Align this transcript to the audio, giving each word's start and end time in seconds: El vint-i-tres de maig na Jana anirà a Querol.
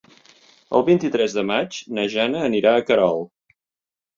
El 0.77 0.85
vint-i-tres 0.87 1.35
de 1.39 1.43
maig 1.49 1.79
na 1.99 2.07
Jana 2.15 2.41
anirà 2.49 2.75
a 2.79 2.85
Querol. 2.89 3.23